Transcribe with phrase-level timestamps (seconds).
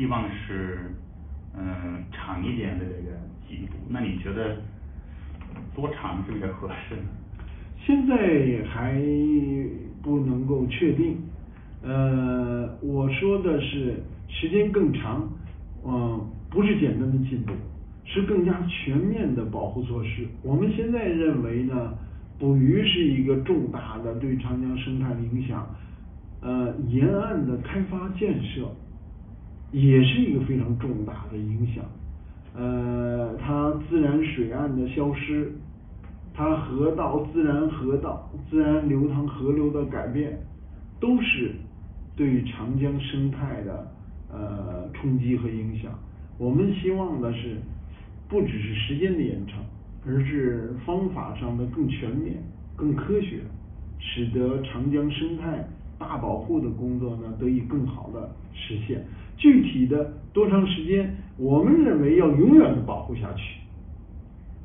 [0.00, 0.78] 希望是
[1.54, 3.12] 嗯长一点的这个
[3.46, 4.56] 进步，那你觉得
[5.74, 7.02] 多长是比较合适呢？
[7.84, 8.94] 现在还
[10.00, 11.18] 不能够确定，
[11.82, 15.28] 呃，我说的是时间更长，
[15.84, 17.52] 嗯，不是简单的进步，
[18.06, 20.26] 是更加全面的保护措施。
[20.42, 21.92] 我们现在认为呢，
[22.38, 25.68] 捕鱼是一个重大的对长江生态的影响，
[26.40, 28.66] 呃，沿岸的开发建设
[29.72, 31.84] 也是一个非常重大的影响，
[32.54, 35.52] 呃，它自然水岸的消失。
[36.32, 40.38] 它河道自然河道自然流淌河流的改变，
[40.98, 41.52] 都是
[42.16, 43.86] 对长江生态的
[44.32, 45.92] 呃冲击和影响。
[46.38, 47.56] 我们希望的是，
[48.28, 49.58] 不只是时间的延长，
[50.06, 52.36] 而是方法上的更全面、
[52.74, 53.40] 更科学，
[53.98, 55.68] 使得长江生态
[56.00, 59.04] 大保护的工作呢得以更好的实现。
[59.36, 63.60] 具体的多长时间，我们认为要永远的保护下去。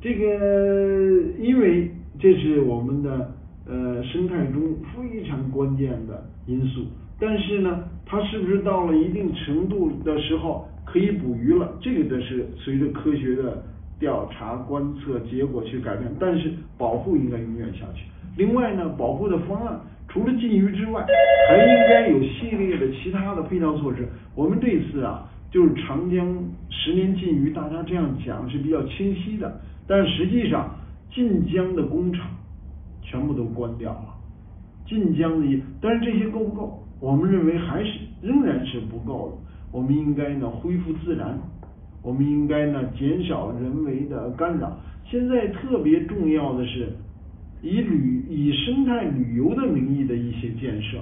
[0.00, 3.34] 这个，因为这是我们的
[3.66, 4.62] 呃生态中
[4.94, 6.86] 非常关键的因素，
[7.18, 11.76] 但是呢，它是不是到了一定程度的时候可以捕鱼了？
[11.80, 13.62] 这个的是随着科学的
[13.98, 18.04] 调查观测结果去改变，但是保护应该永远下去。
[18.36, 19.80] 另外呢，保护的方案
[20.16, 21.04] 除了禁渔之外，
[21.46, 24.08] 还应该有系列的其他的配套措施。
[24.34, 26.26] 我们这次啊，就是长江
[26.70, 29.60] 十年禁渔，大家这样讲是比较清晰的。
[29.86, 30.74] 但实际上，
[31.12, 32.30] 晋江的工厂
[33.02, 34.14] 全部都关掉了。
[34.86, 36.82] 晋江的，但是这些够不够？
[36.98, 37.90] 我们认为还是
[38.22, 39.52] 仍然是不够的。
[39.70, 41.38] 我们应该呢恢复自然，
[42.02, 44.78] 我们应该呢减少人为的干扰。
[45.04, 46.88] 现在特别重要的是，
[47.66, 50.98] 以旅以生态旅游的名义的一些建设，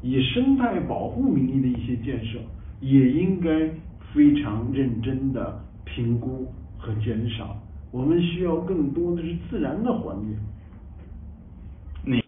[0.00, 2.38] 以生态保护名义的一些建设，
[2.80, 3.68] 也应该
[4.12, 6.46] 非常认真的评估
[6.78, 7.60] 和减少。
[7.90, 10.16] 我们需要更多的是自然的环
[12.04, 12.20] 境。